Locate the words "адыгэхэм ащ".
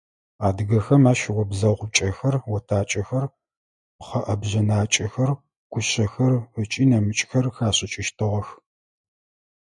0.47-1.21